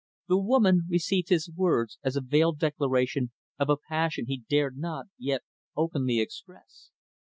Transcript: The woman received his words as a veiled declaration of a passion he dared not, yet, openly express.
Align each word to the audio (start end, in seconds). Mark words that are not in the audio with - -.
The 0.27 0.37
woman 0.39 0.87
received 0.89 1.29
his 1.29 1.47
words 1.55 1.99
as 2.03 2.15
a 2.15 2.21
veiled 2.21 2.57
declaration 2.57 3.29
of 3.59 3.69
a 3.69 3.77
passion 3.77 4.25
he 4.25 4.41
dared 4.49 4.75
not, 4.75 5.05
yet, 5.19 5.43
openly 5.77 6.19
express. 6.19 6.89